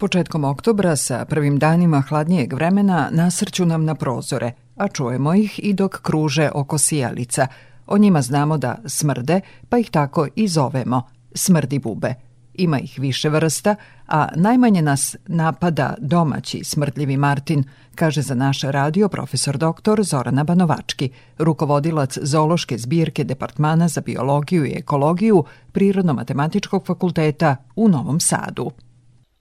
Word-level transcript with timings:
Početkom 0.00 0.44
oktobra 0.44 0.96
sa 0.96 1.24
prvim 1.24 1.58
danima 1.58 2.00
hladnijeg 2.00 2.52
vremena 2.52 3.08
nasrću 3.12 3.66
nam 3.66 3.84
na 3.84 3.94
prozore, 3.94 4.52
a 4.76 4.88
čujemo 4.88 5.34
ih 5.34 5.60
i 5.62 5.72
dok 5.72 6.02
kruže 6.02 6.50
oko 6.54 6.78
sijalica. 6.78 7.46
O 7.86 7.98
njima 7.98 8.22
znamo 8.22 8.58
da 8.58 8.78
smrde, 8.86 9.40
pa 9.68 9.78
ih 9.78 9.90
tako 9.90 10.26
i 10.36 10.48
zovemo 10.48 11.02
smrdi 11.34 11.78
bube. 11.78 12.14
Ima 12.54 12.78
ih 12.78 12.98
više 12.98 13.28
vrsta, 13.28 13.74
a 14.06 14.28
najmanje 14.36 14.82
nas 14.82 15.16
napada 15.26 15.94
domaći 15.98 16.64
smrdljivi 16.64 17.16
Martin, 17.16 17.64
kaže 17.94 18.22
za 18.22 18.34
naš 18.34 18.60
radio 18.62 19.08
profesor 19.08 19.58
doktor 19.58 20.02
Zorana 20.02 20.44
Banovački, 20.44 21.10
rukovodilac 21.38 22.18
zoološke 22.22 22.78
zbirke 22.78 23.24
Departmana 23.24 23.88
za 23.88 24.00
biologiju 24.00 24.66
i 24.66 24.74
ekologiju 24.76 25.44
Prirodno-matematičkog 25.72 26.86
fakulteta 26.86 27.56
u 27.76 27.88
Novom 27.88 28.20
Sadu. 28.20 28.70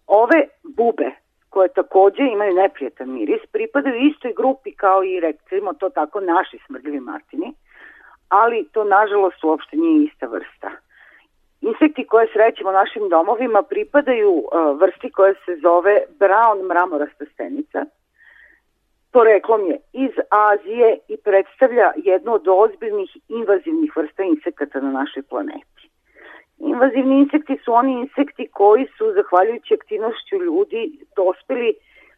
Ove 0.09 0.47
bube 0.63 1.11
koje 1.49 1.69
takođe 1.69 2.23
imaju 2.23 2.53
neprijetan 2.53 3.13
miris, 3.13 3.41
pripadaju 3.51 3.95
istoj 3.95 4.33
grupi 4.37 4.71
kao 4.71 5.03
i, 5.03 5.19
recimo 5.19 5.73
to 5.73 5.89
tako, 5.89 6.19
naši 6.19 6.59
smrdljivi 6.65 6.99
martini, 6.99 7.53
ali 8.29 8.67
to 8.71 8.83
nažalost 8.83 9.43
uopšte 9.43 9.77
nije 9.77 10.05
ista 10.05 10.25
vrsta. 10.25 10.71
Insekti 11.61 12.07
koje 12.07 12.27
srećemo 12.33 12.71
našim 12.71 13.09
domovima 13.09 13.61
pripadaju 13.63 14.31
uh, 14.31 14.79
vrsti 14.79 15.11
koja 15.11 15.33
se 15.33 15.55
zove 15.61 16.01
brown 16.19 16.67
mramorasta 16.67 17.25
stenica. 17.33 17.85
Poreklom 19.11 19.61
je 19.65 19.77
iz 19.93 20.11
Azije 20.29 20.97
i 21.07 21.17
predstavlja 21.17 21.91
jednu 21.95 22.33
od 22.33 22.47
ozbiljnih 22.47 23.17
invazivnih 23.27 23.97
vrsta 23.97 24.23
insekata 24.23 24.81
na 24.81 24.91
našoj 24.91 25.23
planeti. 25.23 25.68
Invazivni 26.59 27.19
insekti 27.19 27.57
su 27.65 27.73
oni 27.73 27.93
insekti 27.93 28.47
koji 28.51 28.87
su, 28.97 29.13
zahvaljujući 29.13 29.73
aktivnošću 29.73 30.35
ljudi, 30.35 31.05
dospeli 31.15 31.73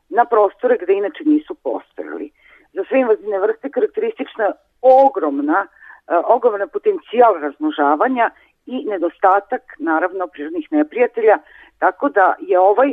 na 0.09 0.25
prostore 0.25 0.77
gde 0.81 0.93
inače 0.93 1.23
nisu 1.25 1.53
postojali. 1.55 2.31
Za 2.73 2.83
sve 2.87 2.99
invazivne 2.99 3.39
vrste 3.39 3.69
karakteristična 3.69 4.51
ogromna, 4.81 5.67
uh, 5.67 6.35
ogromna 6.35 6.67
potencijal 6.67 7.33
razmnožavanja 7.41 8.29
i 8.65 8.85
nedostatak, 8.85 9.61
naravno, 9.79 10.27
prirodnih 10.27 10.67
neprijatelja, 10.71 11.37
tako 11.79 12.09
da 12.09 12.35
je 12.39 12.59
ovaj, 12.59 12.91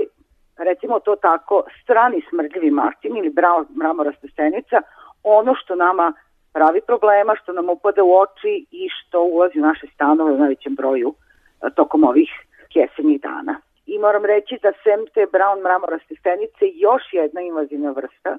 recimo 0.56 1.00
to 1.00 1.16
tako, 1.16 1.62
strani 1.82 2.22
smrdljivi 2.30 2.70
martin 2.70 3.16
ili 3.16 3.34
mramorasta 3.76 4.28
stenica, 4.32 4.76
ono 5.22 5.54
što 5.54 5.74
nama 5.74 6.12
pravi 6.52 6.80
problema, 6.86 7.36
što 7.42 7.52
nam 7.52 7.68
upada 7.70 8.02
u 8.02 8.12
oči 8.14 8.66
i 8.70 8.88
što 8.88 9.22
ulazi 9.22 9.58
u 9.58 9.62
naše 9.62 9.86
stanove 9.94 10.32
u 10.32 10.38
najvećem 10.38 10.74
broju 10.74 11.14
e, 11.14 11.27
tokom 11.74 12.04
ovih 12.04 12.30
jesenjih 12.74 13.20
dana. 13.20 13.60
I 13.86 13.98
moram 13.98 14.24
reći 14.24 14.54
da 14.62 14.72
sem 14.82 15.00
te 15.14 15.22
brown 15.34 15.58
mramoraste 15.62 16.14
stenice 16.20 16.64
još 16.86 17.02
jedna 17.12 17.40
invazivna 17.40 17.90
vrsta 17.90 18.32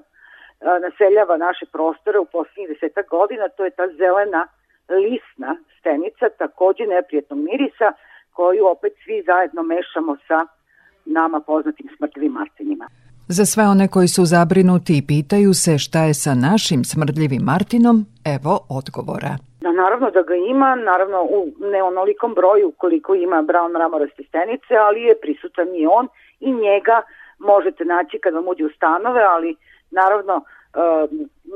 naseljava 0.86 1.36
naše 1.36 1.66
prostore 1.72 2.18
u 2.18 2.24
poslednjih 2.24 2.68
deseta 2.68 3.02
godina, 3.10 3.48
to 3.48 3.64
je 3.64 3.70
ta 3.70 3.86
zelena 4.00 4.42
lisna 4.88 5.56
stenica, 5.78 6.24
takođe 6.38 6.84
neprijetnog 6.86 7.38
mirisa, 7.38 7.88
koju 8.32 8.66
opet 8.66 8.92
svi 9.04 9.22
zajedno 9.26 9.62
mešamo 9.62 10.16
sa 10.28 10.38
nama 11.04 11.40
poznatim 11.40 11.88
smrdljivim 11.96 12.32
martinima. 12.32 12.86
Za 13.28 13.44
sve 13.46 13.64
one 13.68 13.88
koji 13.88 14.08
su 14.08 14.24
zabrinuti 14.24 14.98
i 14.98 15.06
pitaju 15.06 15.54
se 15.54 15.78
šta 15.78 16.00
je 16.04 16.14
sa 16.14 16.34
našim 16.34 16.84
smrdljivim 16.84 17.42
Martinom, 17.42 18.06
evo 18.24 18.66
odgovora. 18.68 19.49
Da, 19.60 19.72
naravno 19.72 20.10
da 20.10 20.22
ga 20.22 20.34
ima, 20.34 20.74
naravno 20.74 21.22
u 21.22 21.52
neonolikom 21.58 22.34
broju 22.34 22.72
koliko 22.76 23.14
ima 23.14 23.42
brown 23.42 23.72
mramoraste 23.72 24.22
stenice, 24.28 24.74
ali 24.76 25.02
je 25.02 25.20
prisutan 25.22 25.68
i 25.74 25.86
on 25.86 26.08
i 26.40 26.52
njega 26.52 27.02
možete 27.38 27.84
naći 27.84 28.18
kad 28.18 28.34
vam 28.34 28.48
uđe 28.48 28.64
u 28.64 28.70
stanove, 28.76 29.22
ali 29.22 29.56
naravno 29.90 30.34
e, 30.44 30.44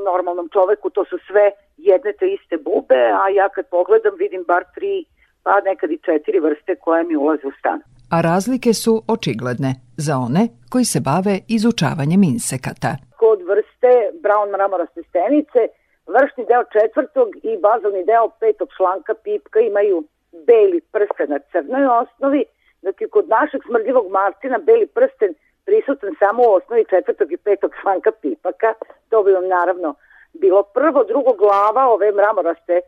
normalnom 0.09 0.49
čoveku 0.49 0.91
to 0.91 1.05
su 1.05 1.19
sve 1.27 1.51
jedne 1.77 2.13
te 2.19 2.27
iste 2.37 2.57
bube, 2.57 3.03
a 3.23 3.29
ja 3.29 3.49
kad 3.49 3.65
pogledam 3.67 4.15
vidim 4.19 4.45
bar 4.47 4.65
tri, 4.75 5.05
pa 5.43 5.61
nekad 5.61 5.91
i 5.91 5.99
četiri 6.07 6.39
vrste 6.41 6.75
koje 6.75 7.05
mi 7.05 7.17
ulaze 7.17 7.47
u 7.47 7.53
stan. 7.59 7.81
A 8.11 8.21
razlike 8.21 8.73
su 8.83 9.03
očigledne 9.09 9.71
za 9.97 10.15
one 10.27 10.43
koji 10.73 10.85
se 10.85 11.01
bave 11.11 11.35
izučavanjem 11.57 12.23
insekata. 12.35 12.93
Kod 13.23 13.39
vrste 13.51 13.91
brown 14.25 14.49
mramoraste 14.57 15.01
stenice, 15.09 15.61
vršni 16.07 16.45
deo 16.45 16.65
četvrtog 16.65 17.29
i 17.43 17.59
bazalni 17.59 18.05
deo 18.05 18.29
petog 18.41 18.69
članka 18.77 19.15
pipka 19.15 19.61
imaju 19.61 20.05
beli 20.47 20.81
prsten 20.81 21.29
na 21.31 21.39
crnoj 21.53 21.87
osnovi, 21.87 22.45
dok 22.83 23.01
je 23.01 23.09
kod 23.09 23.29
našeg 23.29 23.61
smrdljivog 23.67 24.11
martina 24.11 24.59
beli 24.59 24.87
prsten 24.87 25.35
prisutan 25.65 26.15
samo 26.19 26.43
u 26.43 26.53
osnovi 26.53 26.85
četvrtog 26.91 27.33
i 27.33 27.37
petog 27.37 27.73
članka 27.83 28.11
pipaka. 28.23 28.75
To 29.09 29.23
bi 29.23 29.33
vam 29.33 29.49
naravno 29.49 29.95
bilo 30.33 30.63
prvo, 30.63 31.05
drugo 31.05 31.33
glava 31.33 31.89
ove 31.89 32.13
mramoraste, 32.13 32.81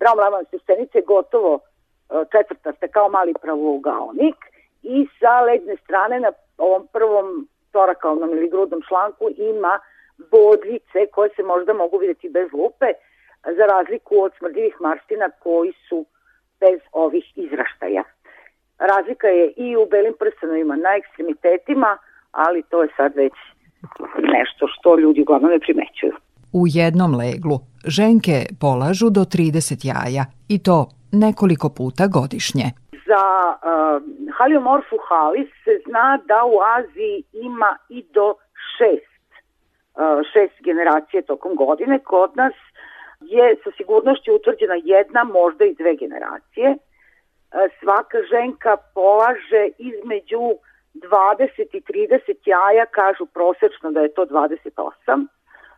mramoraste 0.00 0.58
stenice 0.58 1.00
gotovo 1.00 1.58
e, 1.58 2.24
četvrtaste 2.32 2.88
kao 2.88 3.08
mali 3.08 3.34
pravougaonik 3.42 4.36
i 4.82 5.06
sa 5.20 5.40
leđne 5.40 5.76
strane 5.76 6.20
na 6.20 6.32
ovom 6.58 6.88
prvom 6.92 7.48
torakalnom 7.72 8.30
ili 8.30 8.48
grudnom 8.48 8.82
članku 8.88 9.24
ima 9.36 9.80
bodljice 10.30 11.00
koje 11.12 11.30
se 11.36 11.42
možda 11.42 11.72
mogu 11.72 11.98
videti 11.98 12.28
bez 12.28 12.52
lupe, 12.52 12.86
za 13.58 13.64
razliku 13.66 14.14
od 14.22 14.32
smrdljivih 14.38 14.76
marstina 14.80 15.30
koji 15.42 15.72
su 15.88 16.06
bez 16.60 16.80
ovih 16.92 17.24
izraštaja. 17.34 18.02
Razlika 18.78 19.26
je 19.26 19.52
i 19.56 19.76
u 19.76 19.86
belim 19.90 20.14
prstenovima 20.18 20.76
na 20.76 20.90
ekstremitetima, 21.00 21.98
ali 22.32 22.62
to 22.62 22.82
je 22.82 22.88
sad 22.96 23.12
već 23.16 23.32
nešto 24.36 24.66
što 24.68 24.98
ljudi 24.98 25.20
uglavnom 25.22 25.50
ne 25.50 25.58
primećuju. 25.58 26.12
U 26.52 26.62
jednom 26.66 27.14
leglu 27.14 27.58
ženke 27.86 28.36
polažu 28.60 29.10
do 29.10 29.20
30 29.20 29.86
jaja 29.90 30.24
i 30.48 30.62
to 30.62 30.88
nekoliko 31.12 31.68
puta 31.68 32.04
godišnje. 32.06 32.66
Za 33.10 33.24
uh, 33.52 34.02
Haliomorfu 34.36 34.96
halis 35.08 35.50
se 35.64 35.74
zna 35.86 36.18
da 36.30 36.40
u 36.54 36.56
Aziji 36.76 37.16
ima 37.32 37.76
i 37.88 38.04
do 38.14 38.34
šest, 38.76 39.13
šest 40.32 40.56
generacije 40.60 41.22
tokom 41.22 41.54
godine. 41.54 41.98
Kod 41.98 42.30
nas 42.36 42.54
je 43.20 43.56
sa 43.64 43.70
sigurnošću 43.76 44.34
utvrđena 44.34 44.76
jedna, 44.84 45.24
možda 45.24 45.64
i 45.64 45.74
dve 45.74 45.94
generacije. 45.96 46.68
Uh, 46.70 46.78
svaka 47.80 48.18
ženka 48.30 48.76
polaže 48.94 49.64
između 49.78 50.44
20 50.94 51.76
i 51.78 51.80
30 51.80 52.36
jaja, 52.44 52.86
kažu 52.86 53.26
prosečno 53.26 53.90
da 53.90 54.00
je 54.00 54.14
to 54.14 54.26
28 54.26 55.26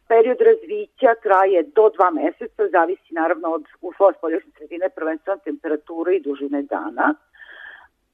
Period 0.09 0.41
razvića 0.41 1.11
traje 1.23 1.63
do 1.63 1.91
dva 1.97 2.11
meseca, 2.11 2.69
zavisi 2.73 3.15
naravno 3.15 3.49
od 3.49 3.65
uslova 3.81 4.13
spoljašnje 4.13 4.53
sredine, 4.57 4.89
prvenstveno 4.89 5.39
temperature 5.45 6.17
i 6.17 6.21
dužine 6.21 6.63
dana. 6.63 7.15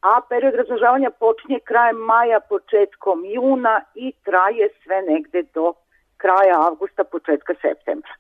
A 0.01 0.21
period 0.29 0.55
razmnožavanja 0.55 1.11
počinje 1.11 1.59
krajem 1.65 1.97
maja, 1.97 2.41
početkom 2.41 3.25
juna 3.25 3.81
i 3.95 4.13
traje 4.25 4.69
sve 4.83 5.03
negde 5.03 5.43
do 5.55 5.73
kraja 6.23 6.57
avgusta, 6.69 7.05
početka 7.05 7.53
septembra. 7.65 8.15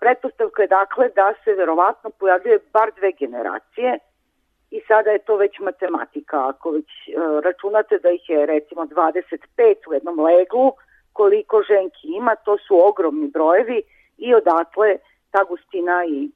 Pretpostavka 0.00 0.62
je 0.62 0.68
dakle 0.68 1.08
da 1.18 1.34
se 1.44 1.50
verovatno 1.60 2.10
pojavljuje 2.10 2.58
bar 2.72 2.88
dve 2.98 3.12
generacije 3.22 3.98
i 4.70 4.78
sada 4.88 5.10
je 5.10 5.24
to 5.26 5.36
već 5.36 5.58
matematika. 5.58 6.48
Ako 6.48 6.70
već 6.70 6.90
e, 7.08 7.12
računate 7.44 7.98
da 8.02 8.10
ih 8.10 8.24
je 8.28 8.46
recimo 8.46 8.82
25 8.82 9.88
u 9.88 9.92
jednom 9.94 10.20
leglu, 10.20 10.72
koliko 11.12 11.62
ženki 11.70 12.06
ima, 12.18 12.34
to 12.44 12.56
su 12.66 12.74
ogromni 12.88 13.28
brojevi 13.36 13.82
i 14.18 14.34
odatle 14.34 14.96
ta 15.30 15.44
gustina 15.44 16.04
i 16.08 16.30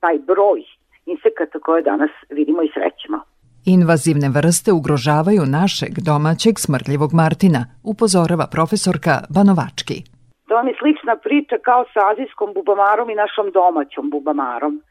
taj 0.00 0.18
broj 0.18 0.60
insekata 1.06 1.58
koje 1.58 1.82
danas 1.82 2.10
vidimo 2.30 2.62
i 2.62 2.70
srećemo. 2.74 3.20
Invazivne 3.64 4.28
vrste 4.28 4.72
ugrožavaju 4.72 5.42
našeg 5.46 5.92
domaćeg 5.98 6.54
smrtljivog 6.58 7.10
Martina, 7.14 7.66
upozorava 7.82 8.46
profesorka 8.46 9.14
Banovački. 9.34 10.11
To 10.52 10.56
vam 10.56 10.68
je 10.68 10.74
slična 10.78 11.16
priča 11.16 11.56
kao 11.58 11.84
sa 11.94 12.00
azijskom 12.10 12.52
bubamarom 12.54 13.10
i 13.10 13.14
našom 13.14 13.50
domaćom 13.50 14.10
bubamarom. 14.10 14.74
E, 14.76 14.82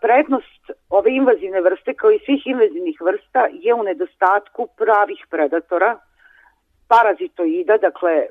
prednost 0.00 0.62
ove 0.90 1.10
invazivne 1.12 1.60
vrste 1.60 1.94
kao 1.94 2.10
i 2.10 2.18
svih 2.24 2.46
invazivnih 2.46 3.00
vrsta 3.00 3.48
je 3.52 3.74
u 3.74 3.82
nedostatku 3.82 4.68
pravih 4.76 5.26
predatora 5.30 5.98
parazitoida, 6.88 7.76
dakle 7.76 8.26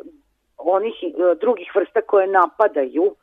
onih 0.58 0.96
e, 1.04 1.08
drugih 1.42 1.72
vrsta 1.76 2.02
koje 2.02 2.28
napadaju 2.28 3.16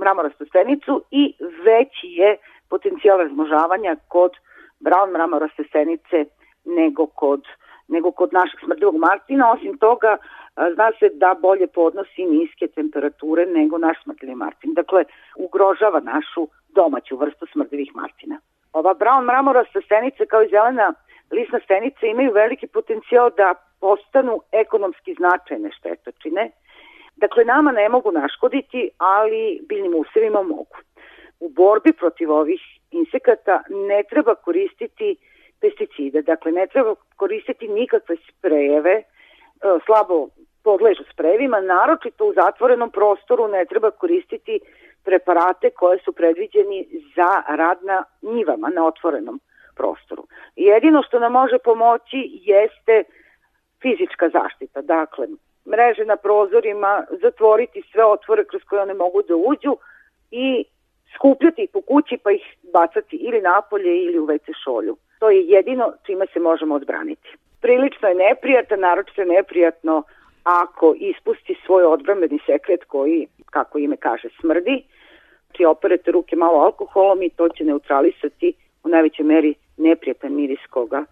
mramorastu 0.00 0.44
stenicu 0.46 1.02
i 1.10 1.34
veći 1.64 2.06
je 2.20 2.36
potencijal 2.70 3.18
razmnožavanja 3.18 3.96
kod 4.08 4.32
brown 4.80 5.12
mramoraste 5.12 5.64
stenice 5.68 6.24
nego 6.64 7.06
kod, 7.06 7.42
nego 7.88 8.12
kod 8.12 8.32
našeg 8.32 8.60
smrdljivog 8.64 8.96
martina. 8.96 9.52
Osim 9.52 9.78
toga, 9.78 10.16
zna 10.74 10.90
se 10.98 11.08
da 11.14 11.36
bolje 11.40 11.66
podnosi 11.66 12.24
niske 12.24 12.66
temperature 12.68 13.46
nego 13.46 13.78
naš 13.78 14.02
smrdljivi 14.02 14.34
martin. 14.34 14.74
Dakle, 14.74 15.04
ugrožava 15.36 16.00
našu 16.00 16.48
domaću 16.68 17.16
vrstu 17.16 17.46
smrdljivih 17.52 17.90
martina. 17.94 18.40
Ova 18.72 18.94
brown 18.94 19.24
mramorasta 19.24 19.80
stenica 19.80 20.24
kao 20.30 20.42
i 20.42 20.48
zelena 20.48 20.94
lisna 21.30 21.60
stenica 21.64 22.06
imaju 22.06 22.32
veliki 22.32 22.66
potencijal 22.66 23.30
da 23.36 23.54
postanu 23.80 24.40
ekonomski 24.52 25.14
značajne 25.14 25.70
štetočine. 25.78 26.50
Dakle, 27.16 27.44
nama 27.44 27.72
ne 27.72 27.88
mogu 27.88 28.12
naškoditi, 28.12 28.90
ali 28.98 29.60
biljnim 29.68 29.94
usevima 29.94 30.42
mogu. 30.42 30.76
U 31.40 31.48
borbi 31.48 31.92
protiv 31.92 32.32
ovih 32.32 32.60
insekata 32.90 33.62
ne 33.70 34.02
treba 34.10 34.34
koristiti 34.34 35.16
pesticide, 35.60 36.22
dakle 36.22 36.52
ne 36.52 36.66
treba 36.66 36.94
koristiti 37.16 37.68
nikakve 37.68 38.16
sprejeve, 38.28 38.92
e, 38.92 39.04
slabo 39.86 40.28
podležu 40.62 41.04
sprejevima, 41.12 41.60
naročito 41.60 42.24
u 42.26 42.32
zatvorenom 42.32 42.90
prostoru 42.90 43.48
ne 43.48 43.64
treba 43.64 43.90
koristiti 43.90 44.60
preparate 45.04 45.70
koje 45.70 45.98
su 46.04 46.12
predviđeni 46.12 46.86
za 47.16 47.56
rad 47.56 47.78
na 47.82 48.04
njivama, 48.22 48.68
na 48.68 48.86
otvorenom 48.86 49.40
prostoru. 49.76 50.26
Jedino 50.56 51.02
što 51.02 51.18
nam 51.18 51.32
može 51.32 51.58
pomoći 51.58 52.20
jeste 52.52 53.04
fizička 53.82 54.28
zaštita, 54.28 54.82
dakle 54.82 55.26
mreže 55.72 56.04
na 56.04 56.16
prozorima, 56.16 57.04
zatvoriti 57.22 57.82
sve 57.92 58.04
otvore 58.04 58.44
kroz 58.44 58.62
koje 58.68 58.82
one 58.82 58.94
mogu 58.94 59.22
da 59.28 59.34
uđu 59.36 59.76
i 60.30 60.64
skupljati 61.14 61.62
ih 61.62 61.70
po 61.72 61.80
kući 61.80 62.18
pa 62.22 62.30
ih 62.30 62.44
bacati 62.72 63.16
ili 63.16 63.40
napolje 63.40 63.92
ili 64.04 64.18
u 64.18 64.26
WC 64.26 64.52
šolju. 64.64 64.96
To 65.18 65.30
je 65.30 65.40
jedino 65.46 65.92
čime 66.06 66.26
se 66.32 66.40
možemo 66.40 66.74
odbraniti. 66.74 67.28
Prilično 67.60 68.08
je 68.08 68.14
neprijatno, 68.14 68.76
naročito 68.76 69.20
je 69.20 69.28
neprijatno 69.28 70.02
ako 70.42 70.94
ispusti 70.98 71.56
svoj 71.66 71.84
odbrambeni 71.84 72.38
sekret 72.46 72.84
koji, 72.84 73.26
kako 73.50 73.78
ime 73.78 73.96
kaže, 73.96 74.28
smrdi, 74.40 74.82
ti 75.52 75.64
operete 75.64 76.10
ruke 76.12 76.36
malo 76.36 76.58
alkoholom 76.58 77.22
i 77.22 77.30
to 77.30 77.48
će 77.48 77.64
neutralisati 77.64 78.52
u 78.84 78.88
najvećoj 78.88 79.24
meri 79.24 79.54
neprijatan 79.76 80.34
miris 80.34 80.66
koga 80.70 81.04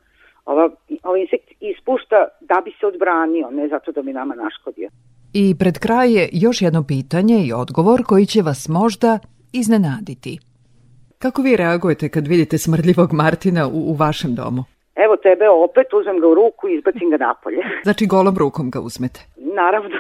ova, 0.45 0.71
ovaj 1.03 1.21
insekt 1.21 1.49
ispušta 1.61 2.29
da 2.41 2.63
bi 2.65 2.73
se 2.81 2.87
odbranio, 2.87 3.51
ne 3.51 3.69
zato 3.69 3.93
da 3.93 4.03
bi 4.03 4.13
nama 4.13 4.35
naškodio. 4.35 4.89
I 5.33 5.55
pred 5.59 5.79
kraj 5.79 6.13
je 6.13 6.29
još 6.33 6.63
jedno 6.63 6.85
pitanje 6.89 7.45
i 7.47 7.53
odgovor 7.53 8.05
koji 8.07 8.27
će 8.27 8.43
vas 8.43 8.69
možda 8.69 9.19
iznenaditi. 9.53 10.39
Kako 11.25 11.43
vi 11.43 11.57
reagujete 11.57 12.09
kad 12.09 12.27
vidite 12.27 12.59
smrdljivog 12.59 13.09
Martina 13.13 13.63
u, 13.67 13.79
u 13.91 13.93
vašem 14.03 14.33
domu? 14.41 14.63
Evo 15.05 15.15
tebe 15.17 15.47
opet, 15.49 15.87
uzmem 15.99 16.19
ga 16.21 16.27
u 16.29 16.35
ruku 16.35 16.69
i 16.69 16.75
izbacim 16.75 17.11
ga 17.11 17.17
napolje. 17.17 17.63
Znači 17.87 18.07
golom 18.07 18.37
rukom 18.39 18.71
ga 18.71 18.81
uzmete? 18.81 19.21
Naravno. 19.61 19.99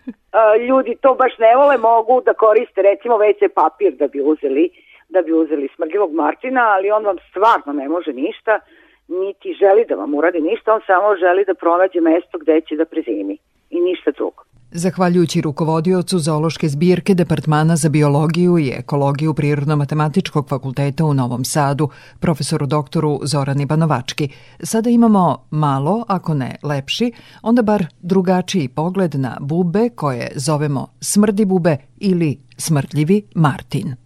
Ljudi 0.68 0.92
to 1.02 1.14
baš 1.14 1.34
ne 1.38 1.52
vole, 1.56 1.76
mogu 1.78 2.14
da 2.26 2.32
koriste 2.34 2.82
recimo 2.82 3.14
WC 3.14 3.42
papir 3.60 3.92
da 4.00 4.06
bi 4.08 4.20
uzeli 4.20 4.64
da 5.08 5.22
bi 5.22 5.32
uzeli 5.32 5.68
smrdljivog 5.74 6.12
Martina, 6.12 6.62
ali 6.74 6.90
on 6.90 7.04
vam 7.04 7.16
stvarno 7.30 7.72
ne 7.80 7.88
može 7.88 8.12
ništa, 8.12 8.60
niti 9.08 9.56
želi 9.62 9.84
da 9.88 9.94
vam 9.94 10.14
uradi 10.14 10.40
ništa, 10.40 10.74
on 10.74 10.80
samo 10.86 11.16
želi 11.16 11.44
da 11.44 11.54
pronađe 11.54 12.00
mesto 12.00 12.38
gde 12.38 12.60
će 12.60 12.76
da 12.76 12.84
prezimi 12.84 13.36
i 13.70 13.80
ništa 13.80 14.10
drugo. 14.10 14.45
Zahvaljujući 14.78 15.40
rukovodiocu 15.40 16.18
zoološke 16.18 16.68
zbirke 16.68 17.14
Departmana 17.14 17.76
za 17.76 17.88
biologiju 17.88 18.58
i 18.58 18.68
ekologiju 18.68 19.34
Prirodno-matematičkog 19.34 20.48
fakulteta 20.48 21.04
u 21.04 21.14
Novom 21.14 21.44
Sadu, 21.44 21.88
profesoru 22.20 22.66
doktoru 22.66 23.20
Zorani 23.24 23.66
Banovački, 23.66 24.28
sada 24.62 24.90
imamo 24.90 25.38
malo, 25.50 26.04
ako 26.08 26.34
ne 26.34 26.56
lepši, 26.62 27.12
onda 27.42 27.62
bar 27.62 27.86
drugačiji 28.00 28.68
pogled 28.68 29.14
na 29.14 29.36
bube 29.40 29.88
koje 29.88 30.32
zovemo 30.34 30.86
smrdi 31.00 31.44
bube 31.44 31.76
ili 31.96 32.38
smrdljivi 32.56 33.22
Martin. 33.34 33.96